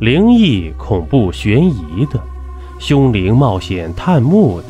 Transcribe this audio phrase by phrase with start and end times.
[0.00, 2.22] 灵异、恐怖、悬疑的，
[2.78, 4.68] 凶灵冒险探墓的，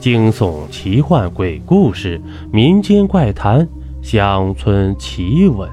[0.00, 2.18] 惊悚、奇幻、鬼故事、
[2.50, 3.68] 民间怪谈、
[4.02, 5.68] 乡村奇闻，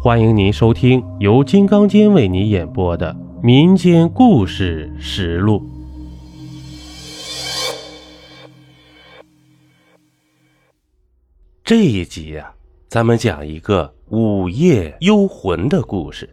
[0.00, 3.12] 欢迎您收听由金刚间为你演播的
[3.42, 5.58] 《民间故事实录》。
[11.64, 12.52] 这一集呀，
[12.86, 16.30] 咱们讲一个午夜幽魂的故事。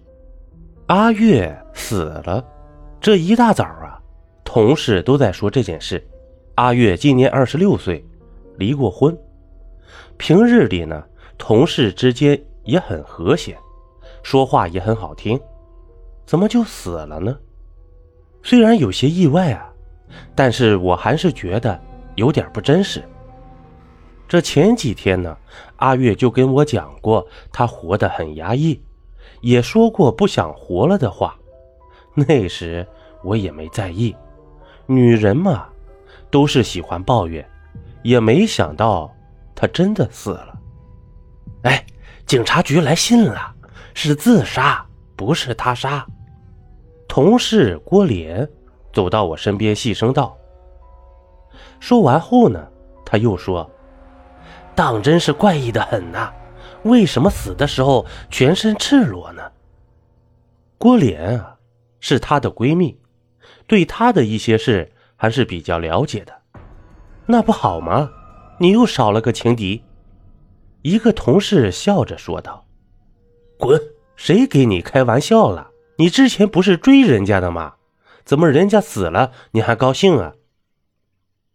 [0.88, 2.42] 阿月死了，
[3.02, 4.00] 这一大早啊，
[4.46, 6.02] 同事都在说这件事。
[6.56, 8.02] 阿月今年二十六岁，
[8.58, 9.16] 离过婚。
[10.16, 11.04] 平日里呢，
[11.38, 13.58] 同事之间也很和谐，
[14.24, 15.38] 说话也很好听。
[16.26, 17.38] 怎么就死了呢？
[18.42, 19.70] 虽然有些意外啊，
[20.34, 21.78] 但是我还是觉得
[22.16, 23.04] 有点不真实。
[24.26, 25.38] 这前几天呢，
[25.76, 28.82] 阿月就跟我讲过，她活得很压抑。
[29.42, 31.36] 也说过不想活了的话，
[32.14, 32.86] 那时
[33.24, 34.16] 我也没在意。
[34.86, 35.68] 女人嘛，
[36.30, 37.48] 都是喜欢抱怨，
[38.04, 39.14] 也没想到
[39.54, 40.60] 她真的死了。
[41.64, 41.86] 哎，
[42.26, 43.54] 警察局来信了，
[43.94, 44.86] 是自杀，
[45.16, 46.06] 不是他杀。
[47.08, 48.48] 同事郭莲
[48.94, 50.38] 走到我身边，细声道。
[51.80, 52.68] 说完后呢，
[53.06, 53.70] 他又说
[54.76, 56.32] ：“当真是怪异的很呐。”
[56.88, 59.52] 为什么死的时候全身赤裸呢？
[60.78, 61.58] 郭莲啊，
[62.00, 63.00] 是她的闺蜜，
[63.66, 66.34] 对她的一些事还是比较了解的。
[67.26, 68.10] 那不好吗？
[68.60, 69.84] 你又少了个情敌。
[70.82, 72.66] 一个同事笑着说道
[73.60, 73.82] ：“滚！
[74.16, 75.72] 谁给你开玩笑了？
[75.98, 77.76] 你之前不是追人家的吗？
[78.24, 80.34] 怎么人家死了你还高兴啊？”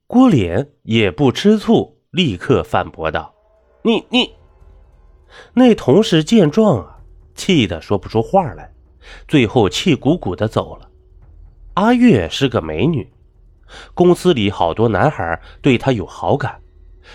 [0.07, 3.35] 郭莲也不吃醋，立刻反驳道
[3.83, 4.35] ：“你你。”
[5.55, 6.99] 那同事见状啊，
[7.35, 8.73] 气得说不出话来，
[9.27, 10.89] 最后气鼓鼓的走了。
[11.75, 13.11] 阿月是个美女，
[13.95, 16.61] 公司里好多男孩对她有好感，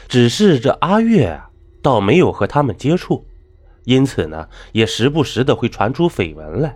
[0.08, 1.50] 只是这阿月啊，
[1.82, 3.26] 倒没有和他们接触，
[3.84, 6.76] 因此呢，也时不时的会传出绯闻来，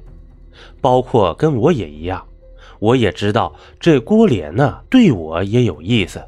[0.79, 2.23] 包括跟我也一样。
[2.79, 6.23] 我也知道这郭莲呢对我也有意思，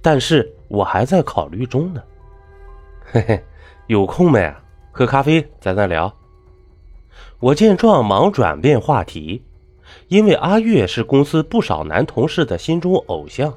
[0.00, 2.02] 但是我还在考虑中呢。
[3.10, 3.44] 嘿嘿。
[3.88, 4.54] 有空没？
[4.92, 6.14] 喝咖啡，咱再聊。
[7.40, 9.42] 我见状，忙转变话题，
[10.08, 13.54] 因为阿月是公司不少男同事的心中偶像，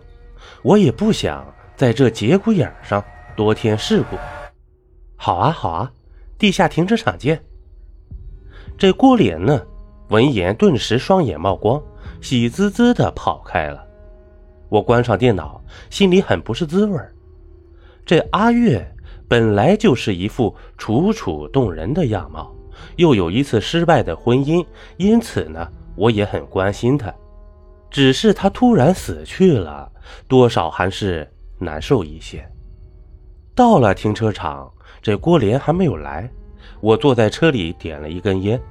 [0.64, 3.04] 我也不想在这节骨眼上
[3.36, 4.16] 多添事故。
[5.18, 5.92] 好啊，好啊，
[6.38, 7.44] 地下停车场见。
[8.78, 9.62] 这郭莲呢，
[10.08, 11.84] 闻言顿时双眼冒光，
[12.22, 13.86] 喜滋滋的跑开了。
[14.70, 16.98] 我关上电脑，心里很不是滋味
[18.06, 18.88] 这阿月。
[19.32, 22.54] 本来就是一副楚楚动人的样貌，
[22.98, 24.66] 又有一次失败的婚姻，
[24.98, 25.66] 因此呢，
[25.96, 27.16] 我也很关心她。
[27.90, 29.90] 只是她突然死去了，
[30.28, 31.26] 多少还是
[31.60, 32.46] 难受一些。
[33.56, 34.70] 到了停车场，
[35.02, 36.30] 这郭莲还没有来，
[36.82, 38.62] 我坐在车里点了一根烟，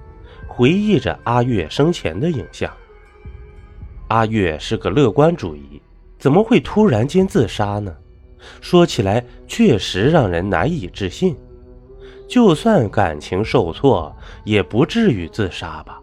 [0.46, 2.70] 回忆着阿月生前的影像。
[4.08, 5.80] 阿月是个乐观主义，
[6.18, 7.96] 怎么会突然间自杀呢？
[8.60, 11.36] 说起来确实让人难以置信，
[12.28, 14.14] 就算感情受挫，
[14.44, 16.00] 也不至于自杀吧？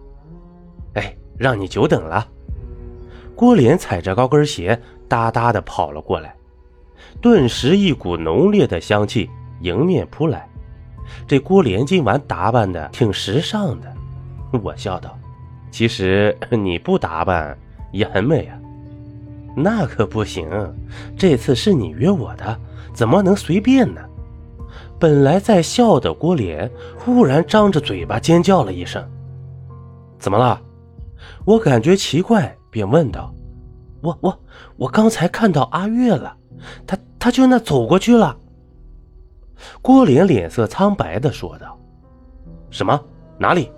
[0.93, 2.27] 哎，让你久等了。
[3.35, 6.35] 郭莲踩着高跟鞋，哒哒的跑了过来，
[7.21, 9.29] 顿时一股浓烈的香气
[9.61, 10.47] 迎面扑来。
[11.27, 13.93] 这郭莲今晚打扮的挺时尚的，
[14.63, 15.17] 我笑道
[15.71, 17.57] ：“其实你不打扮
[17.91, 18.59] 也很美啊。”
[19.59, 20.47] 那可不行，
[21.17, 22.59] 这次是你约我的，
[22.93, 24.01] 怎么能随便呢？
[24.99, 29.03] 本来在笑的郭莲忽然张着嘴巴尖叫了一声
[30.19, 30.61] ：“怎么了？”
[31.43, 33.33] 我感觉奇怪，便问道
[34.01, 34.39] ：“我我
[34.77, 36.37] 我刚才看到阿月了，
[36.85, 38.37] 他他就那走过去了。”
[39.81, 41.79] 郭莲脸色苍白的说道
[42.69, 43.03] ：“什么？
[43.39, 43.71] 哪里？”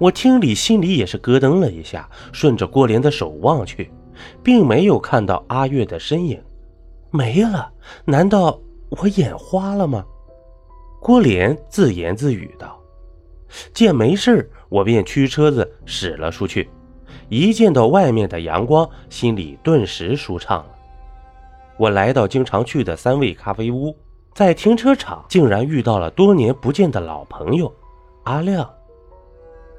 [0.00, 3.92] 我听里心里也是咯噔了一下，顺着郭莲的手望去。
[4.42, 6.42] 并没有看到阿月的身影，
[7.10, 7.70] 没了。
[8.04, 8.58] 难道
[8.90, 10.04] 我眼花了吗？
[11.00, 12.80] 郭莲自言自语道。
[13.72, 16.68] 见没事，我便驱车子驶了出去。
[17.28, 20.70] 一见到外面的阳光，心里顿时舒畅了。
[21.76, 23.96] 我来到经常去的三味咖啡屋，
[24.32, 27.72] 在停车场竟然遇到了多年不见的老朋友
[28.24, 28.68] 阿亮。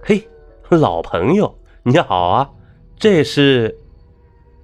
[0.02, 0.28] 嘿，
[0.70, 1.54] 老朋友，
[1.84, 2.50] 你好啊！
[2.98, 3.78] 这是。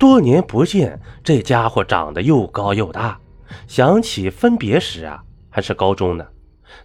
[0.01, 3.19] 多年不见，这家伙长得又高又大。
[3.68, 6.25] 想起分别时啊，还是高中呢，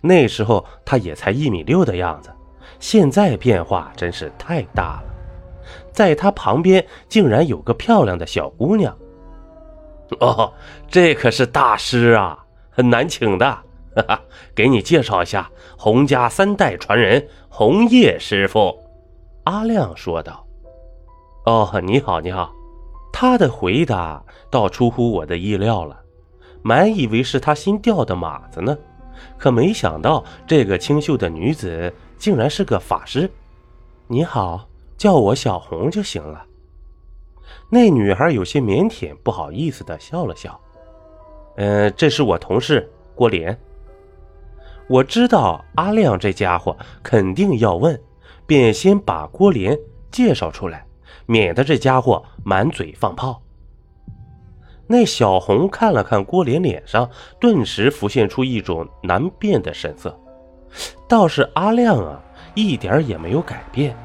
[0.03, 2.31] 那时候他也才一米六的样子。
[2.79, 5.05] 现在变化真是太大了。
[5.91, 8.95] 在他旁边竟然有个漂亮的小姑娘。
[10.21, 10.53] 哦，
[10.87, 13.47] 这可是大师啊，很难请的。
[13.47, 14.21] 哈哈，
[14.55, 18.79] 给你介绍一下，洪家三代传人洪业师傅。
[19.45, 20.47] 阿亮说道。
[21.47, 22.53] 哦，你好，你好。
[23.19, 25.99] 他的回答倒出乎我的意料了，
[26.61, 28.77] 满以为是他新调的马子呢，
[29.39, 33.31] 可没想到这个清秀的女子竟然是个法师。
[34.07, 34.69] 你好，
[34.99, 36.45] 叫我小红就行了。
[37.71, 40.61] 那女孩有些腼腆，不好意思的笑了笑。
[41.57, 43.59] 嗯，这是我同事郭莲。
[44.91, 47.99] 我知道阿亮这家伙肯定要问，
[48.47, 49.75] 便先把郭莲
[50.11, 50.86] 介绍出来，
[51.27, 53.43] 免得这家伙满嘴放炮。
[54.87, 60.19] 那小红看了看郭莲脸上，顿时浮现出一种难辨的神色。
[61.09, 62.23] 倒是阿亮啊，
[62.55, 63.97] 一点也没有改变，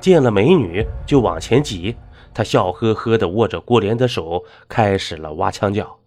[0.00, 1.96] 见了美女就往前挤。
[2.32, 5.98] 他笑呵呵地握着郭莲的手，开始了挖墙脚。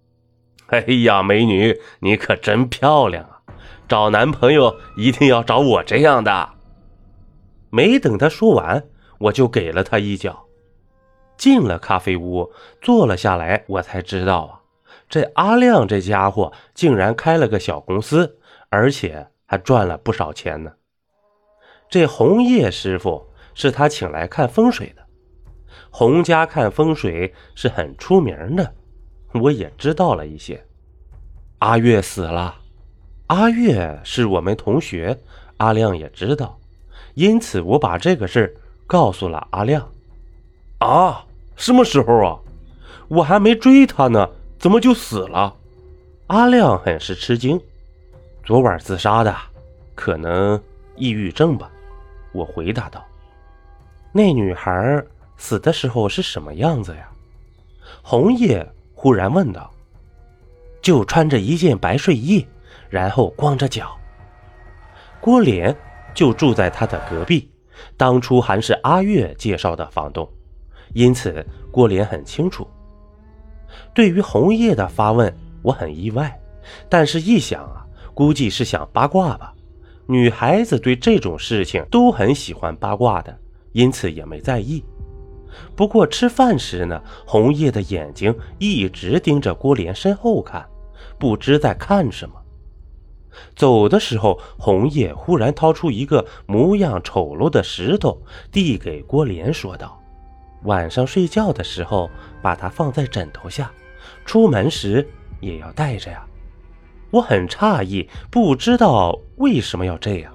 [0.68, 3.40] 哎呀，美女，你可真漂亮啊！
[3.88, 6.50] 找男朋友一定要找我这样的。
[7.70, 8.84] 没等他说完，
[9.20, 10.46] 我就给了他一脚。
[11.36, 12.52] 进了咖啡屋，
[12.82, 14.60] 坐了下来，我才知道啊，
[15.08, 18.38] 这阿亮这家伙竟然开了个小公司，
[18.68, 20.72] 而且还赚了不少钱呢。
[21.88, 25.02] 这红叶师傅是他请来看风水的。
[25.90, 28.74] 洪家看风水是很出名的，
[29.32, 30.62] 我也知道了一些。
[31.58, 32.54] 阿月死了，
[33.28, 35.18] 阿月是我们同学，
[35.56, 36.58] 阿亮也知道，
[37.14, 38.54] 因此我把这个事儿
[38.90, 39.88] 告诉了阿亮。
[40.78, 42.36] 啊，什么时候啊？
[43.06, 44.28] 我还没追他呢，
[44.58, 45.54] 怎么就死了？
[46.26, 47.60] 阿亮很是吃惊。
[48.42, 49.32] 昨晚自杀的，
[49.94, 50.60] 可能
[50.96, 51.70] 抑郁症吧。
[52.32, 53.04] 我回答道。
[54.10, 55.00] 那女孩。
[55.36, 57.08] 死的时候是什么样子呀？
[58.02, 59.70] 红叶忽然问道。
[60.82, 62.46] 就穿着一件白睡衣，
[62.90, 63.96] 然后光着脚。
[65.18, 65.74] 郭莲
[66.12, 67.49] 就住在他的隔壁，
[67.96, 70.28] 当初还是阿月介绍的房东，
[70.94, 72.66] 因此郭莲很清楚。
[73.94, 75.32] 对于红叶的发问，
[75.62, 76.40] 我很意外，
[76.88, 79.54] 但是一想啊，估计是想八卦吧。
[80.06, 83.38] 女孩子对这种事情都很喜欢八卦的，
[83.72, 84.82] 因此也没在意。
[85.76, 90.66] 不过吃饭时呢，红叶的眼睛一直盯着郭莲身后看，
[91.18, 92.39] 不知在看什么。
[93.54, 100.00] 走的时候，红叶忽然掏出一个模样丑陋的石头，递给郭莲，说道
[100.64, 102.10] ：“晚上睡觉的时候
[102.42, 103.70] 把它放在枕头下，
[104.24, 105.06] 出门时
[105.40, 106.24] 也要带着呀。”
[107.10, 110.32] 我很诧异，不知道为什么要这样。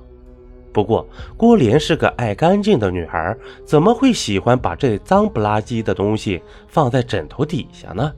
[0.74, 1.07] 不过，
[1.38, 3.33] 郭莲是个爱干净的女孩，
[3.63, 8.12] 怎么会喜欢把这脏不拉几的东西放在枕头底下呢？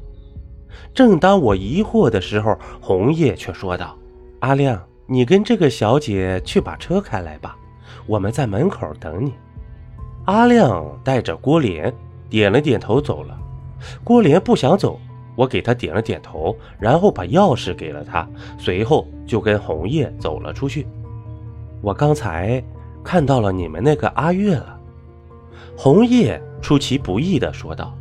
[0.92, 3.96] 正当我疑惑的时候，红叶却说道
[4.40, 7.58] ：“阿亮，你跟这个小姐去把车开来吧，
[8.06, 9.34] 我们在门口等你。”
[10.26, 11.94] 阿亮带着郭莲
[12.30, 13.38] 点了点头走了。
[14.04, 15.00] 郭莲不想走，
[15.36, 20.86] 我给他点了点头，然后把钥匙给了他，随后就跟红叶走了出去。
[21.82, 22.62] 我刚才
[23.04, 24.78] 看到了你们那个阿月了，
[25.78, 27.96] 红叶出其不意的说道，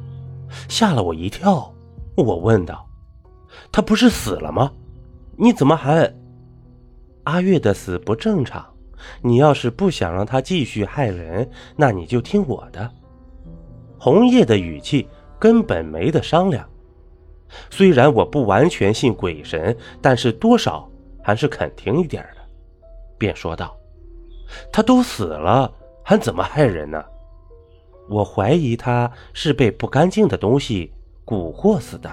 [0.69, 1.73] 吓了我一跳。
[2.17, 2.89] 我问道
[3.71, 4.73] ：“他不是死了吗？
[5.37, 6.13] 你怎么还……
[7.27, 8.65] 阿月的死不正常。
[9.21, 12.91] 你要是不想让他继续害人，那你就听我的。”
[13.99, 16.67] 红叶的语气根本没得商量。
[17.71, 20.89] 虽然我不完全信鬼神，但是多少
[21.23, 22.41] 还是肯听一点的。
[23.19, 23.77] 便说道
[24.73, 27.05] ：“他都死了，还怎么害人呢？
[28.09, 30.93] 我怀疑他是被不干净的东西
[31.25, 32.11] 蛊惑死的。”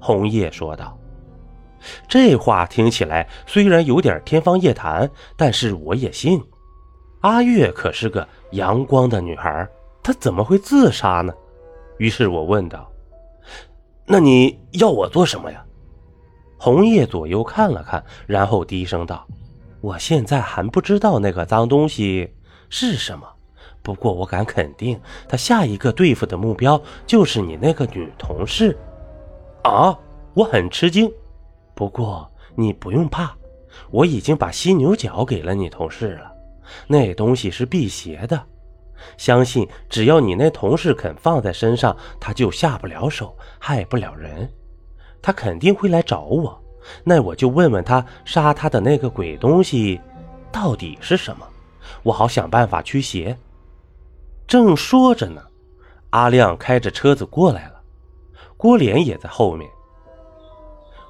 [0.00, 0.96] 红叶说道。
[2.08, 6.42] 这话听起来虽然有点天方夜谭，但是我也信。
[7.20, 9.68] 阿月可是个阳光的女孩，
[10.02, 11.32] 她怎么会自杀呢？
[11.98, 12.90] 于是我问道
[14.06, 15.64] ：“那你要我做什么呀？”
[16.58, 19.26] 红叶左右看了看，然后低声道。
[19.80, 22.32] 我现在还不知道那个脏东西
[22.68, 23.26] 是什么，
[23.82, 24.98] 不过我敢肯定，
[25.28, 28.76] 他下一个对付的目标就是你那个女同事。
[29.62, 29.98] 啊！
[30.34, 31.10] 我很吃惊。
[31.74, 33.34] 不过你不用怕，
[33.90, 36.32] 我已经把犀牛角给了你同事了。
[36.86, 38.40] 那东西是辟邪的，
[39.16, 44.50] 相信只要你那同事肯放在身上，他就下不了手，害不了人。
[45.20, 46.62] 他肯定会来找我。
[47.02, 50.00] 那我就问问他杀他的那个鬼东西，
[50.52, 51.46] 到底是什么？
[52.02, 53.36] 我好想办法驱邪。
[54.46, 55.42] 正说着呢，
[56.10, 57.80] 阿亮开着车子过来了，
[58.56, 59.68] 郭莲也在后面。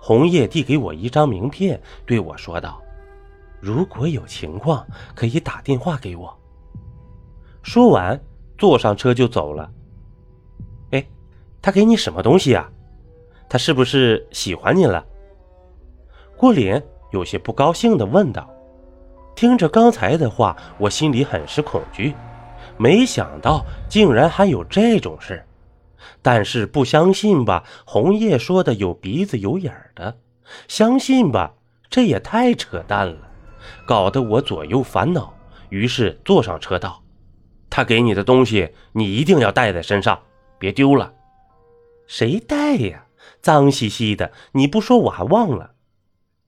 [0.07, 2.79] 红叶递给我一张名片，对我说道
[3.59, 6.39] ：“如果有情况，可以打电话给我。”
[7.65, 8.21] 说完，
[8.59, 9.71] 坐上车就走了。
[10.91, 11.03] 哎，
[11.63, 12.71] 他给你什么东西啊？
[13.49, 15.03] 他是不是喜欢你了？
[16.37, 18.47] 郭莲有些不高兴的问道。
[19.35, 22.15] 听着刚才的话，我心里很是恐惧，
[22.77, 25.43] 没想到竟然还有这种事。
[26.23, 27.65] 但是不相信吧？
[27.85, 30.19] 红叶说的有鼻子有眼的，
[30.69, 31.55] 相信吧？
[31.91, 33.29] 这也太扯淡了，
[33.87, 35.33] 搞得我左右烦恼。
[35.71, 37.03] 于是坐上车道，
[37.71, 40.21] 他给你的东西，你一定要带在身上，
[40.59, 41.13] 别丢了。
[42.07, 43.07] 谁带呀？
[43.41, 45.73] 脏兮兮的，你不说我还忘了。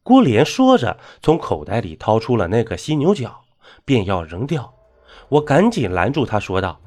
[0.02, 3.42] 郭莲说着，从口袋里掏出了那个犀牛角，
[3.84, 4.74] 便要扔掉。
[5.28, 6.80] 我赶紧拦住他，说道：“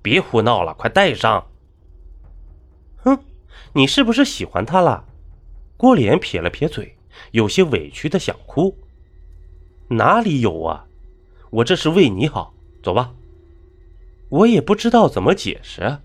[0.00, 1.46] 别胡闹了，快带上。”
[3.76, 5.04] 你是不是喜欢他了？
[5.76, 6.96] 郭莲撇了撇嘴，
[7.32, 8.78] 有些委屈的想哭。
[9.88, 10.86] 哪里有啊，
[11.50, 12.54] 我这是为你好，
[12.84, 13.12] 走吧。
[14.28, 15.98] 我也不知道怎么解释，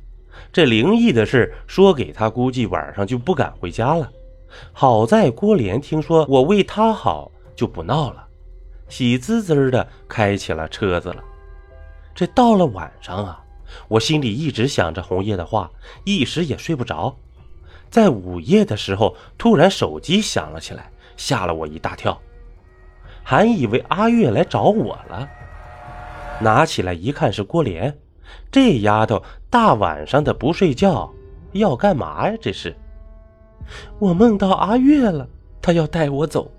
[0.51, 4.11] 这灵异的事说给他，估计晚上就不敢回家了。
[4.73, 8.27] 好在郭莲听说我为他好，就不闹了，
[8.87, 11.23] 喜滋滋的开起了车子了。
[12.15, 13.45] 这到了晚上啊。
[13.87, 15.71] 我心里一直想着红叶的话，
[16.03, 17.15] 一时也睡不着。
[17.89, 22.19] 在午夜的时候，突然手机响了起来，吓了我一大跳，
[23.23, 25.27] 还以为阿月来找我了。
[26.41, 27.97] 拿起来一看，是郭莲。
[28.51, 31.11] 这丫头大晚上的不睡觉，
[31.53, 32.37] 要干嘛呀？
[32.39, 32.75] 这是。
[33.97, 35.27] 我梦到阿月了，
[35.61, 36.51] 她要带我走，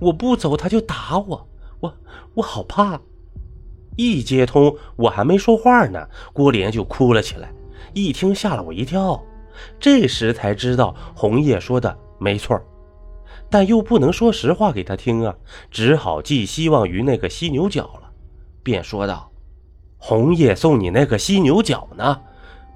[0.00, 1.48] 我不走，她就打我，
[1.80, 1.94] 我
[2.34, 3.00] 我好怕。
[3.96, 7.52] 一接通，我还没说话呢，郭莲就哭了起来。
[7.94, 9.22] 一听吓了我一跳，
[9.78, 12.60] 这时才知道红叶说的没错，
[13.50, 15.34] 但又不能说实话给他听啊，
[15.70, 18.10] 只好寄希望于那个犀牛角了，
[18.62, 19.30] 便说道
[19.98, 22.20] ：“红叶送你那个犀牛角呢，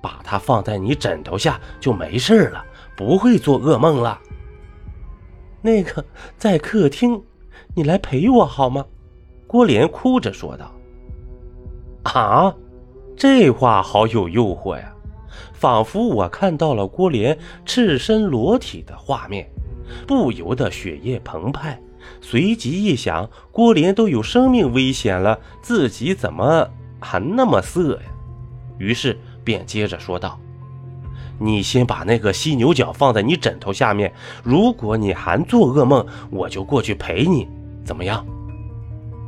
[0.01, 2.65] 把它放在你枕头下就没事了，
[2.97, 4.19] 不会做噩梦了。
[5.61, 6.05] 那个
[6.37, 7.23] 在客厅，
[7.75, 8.85] 你来陪我好吗？”
[9.47, 10.73] 郭莲哭着说道。
[12.05, 12.55] 啊，
[13.17, 14.92] 这话好有诱惑呀！
[15.53, 19.49] 仿佛我看到了郭莲赤身裸体的画面，
[20.07, 21.81] 不由得血液澎湃。
[22.21, 26.69] 随即一想，郭莲都有生命危险了，自己怎么
[27.01, 28.03] 还那么色呀？
[28.79, 30.39] 于是便接着说道
[31.39, 34.13] ：“你先把那个犀牛角放在你枕头下面，
[34.43, 37.47] 如果你还做噩梦，我就过去陪你，
[37.85, 38.27] 怎么样？”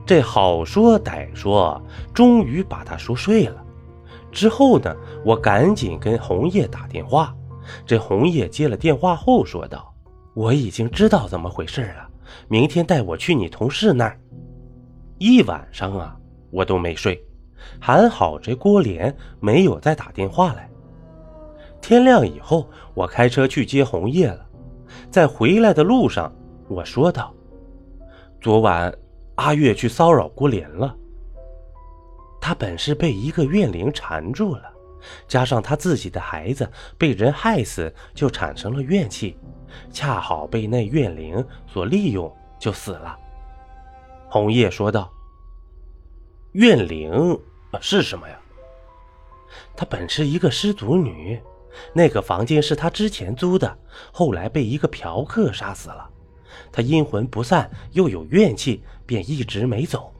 [0.04, 1.80] 这好说歹说，
[2.12, 3.63] 终于把他说睡了。
[4.34, 7.34] 之后呢，我赶紧跟红叶打电话。
[7.86, 9.94] 这红叶接了电话后说道
[10.34, 12.08] ：“我已经知道怎么回事了，
[12.48, 14.20] 明天带我去你同事那儿。”
[15.18, 16.16] 一晚上啊，
[16.50, 17.24] 我都没睡，
[17.80, 20.68] 还好这郭莲没有再打电话来。
[21.80, 24.44] 天亮以后，我开车去接红叶了。
[25.10, 26.30] 在回来的路上，
[26.68, 27.32] 我说道
[28.42, 28.92] ：“昨晚。”
[29.36, 30.94] 阿月去骚扰郭莲了。
[32.46, 34.70] 他本是被一个怨灵缠住了，
[35.26, 39.34] 加上他自己的孩子被人害死，就产生了怨气，
[39.90, 43.16] 恰好被那怨灵所利用，就死了。
[44.28, 45.10] 红叶说道
[46.52, 47.40] ：“怨灵
[47.80, 48.38] 是什么呀？”
[49.74, 51.40] 她本是一个失足女，
[51.94, 53.78] 那个房间是她之前租的，
[54.12, 56.10] 后来被一个嫖客杀死了。
[56.70, 60.12] 他阴魂不散，又有怨气，便一直没走。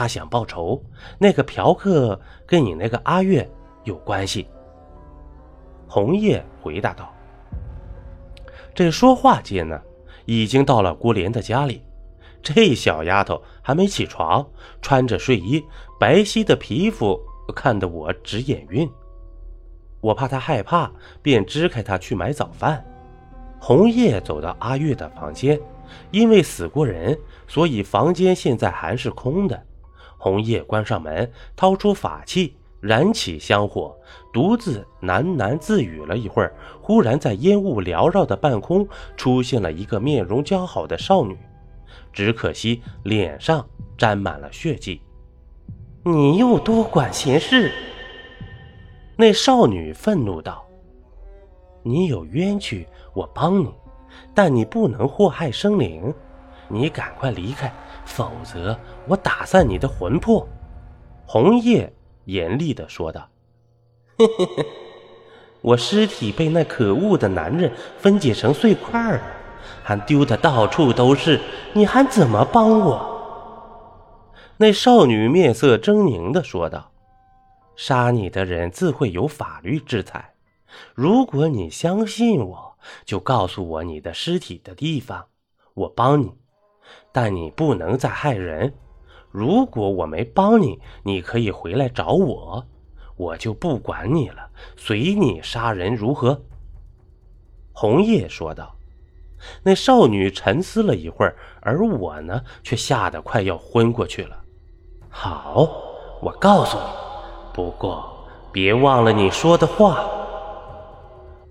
[0.00, 0.82] 他想报仇。
[1.18, 3.46] 那个嫖客跟你那个阿月
[3.84, 4.48] 有关系。
[5.86, 7.12] 红叶回答道
[8.74, 9.78] ：“这说话间呢，
[10.24, 11.82] 已经到了郭莲的家里。
[12.42, 14.48] 这小丫头还没起床，
[14.80, 15.62] 穿着睡衣，
[15.98, 17.20] 白皙的皮肤
[17.54, 18.90] 看得我直眼晕。
[20.00, 20.90] 我怕她害怕，
[21.20, 22.82] 便支开她去买早饭。”
[23.60, 25.60] 红叶走到阿月的房间，
[26.10, 29.62] 因为死过人，所以房间现在还是空的。
[30.20, 33.96] 红叶关上门，掏出法器，燃起香火，
[34.32, 36.54] 独自喃喃自语了一会儿。
[36.82, 38.86] 忽然，在烟雾缭绕的半空，
[39.16, 41.36] 出现了一个面容姣好的少女，
[42.12, 45.00] 只可惜脸上沾满了血迹。
[46.04, 47.72] 你又多管闲事！
[49.16, 50.64] 那少女愤怒道。
[51.82, 53.72] 你有冤屈，我帮你，
[54.34, 56.12] 但你不能祸害生灵。
[56.70, 57.70] 你赶快离开，
[58.06, 60.48] 否则我打散你的魂魄。”
[61.26, 61.92] 红叶
[62.24, 63.28] 严厉地说道。
[65.62, 69.22] 我尸体被那可恶的男人分解成碎块了，
[69.82, 71.38] 还丢的到处都是，
[71.74, 74.24] 你还怎么帮我？
[74.56, 76.92] 那少女面色狰狞的说道
[77.76, 80.34] ：“杀你的人自会有法律制裁。
[80.94, 85.26] 如果你相信我，就告诉我你的尸体的地方，
[85.74, 86.39] 我帮你。
[87.12, 88.74] 但你不能再害人。
[89.30, 92.66] 如果我没帮你，你可以回来找我。”
[93.16, 96.40] 我就不管你了，随你杀人如何？”
[97.72, 98.74] 红叶说道。
[99.62, 104.38] 那少女沉思了一会儿，而我呢，却吓得快要昏过去了。
[105.10, 105.68] 好，
[106.22, 106.84] 我告诉你，
[107.52, 110.04] 不过别忘了你说的话。”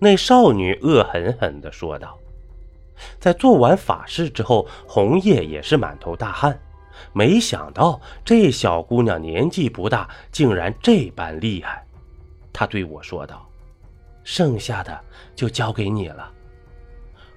[0.00, 2.18] 那少女恶狠狠地说道。
[3.18, 6.58] 在做完法事之后，红叶也是满头大汗。
[7.12, 11.84] 没想到这小姑娘年纪不大，竟然这般厉害。
[12.52, 13.48] 她对我说道
[14.22, 15.00] ：“剩下的
[15.34, 16.30] 就交给你了。”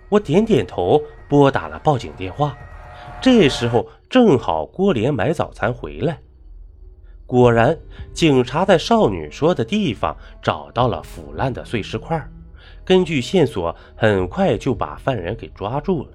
[0.09, 2.55] 我点点头，拨打了报警电话。
[3.21, 6.19] 这时候正好郭莲买早餐回来，
[7.25, 7.77] 果然，
[8.13, 12.21] 警察在少女说的地方找到了腐烂的碎石块。
[12.85, 16.09] 根据线索，很快就把犯人给抓住了。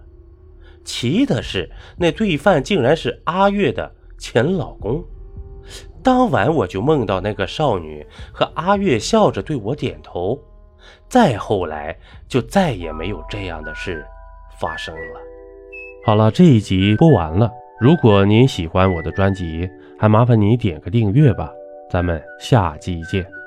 [0.85, 5.05] 奇的是，那罪犯竟然是阿月的前老公。
[6.03, 10.39] 当晚我就梦到那个少女和阿月笑着对我点头。
[11.09, 11.97] 再后来，
[12.27, 14.05] 就再也没有这样的事
[14.61, 15.21] 发生了。
[16.05, 17.51] 好了，这一集播完了。
[17.81, 21.51] 如果您喜欢我的专辑，还麻烦你点个订阅吧。
[21.91, 23.38] 咱们下集见。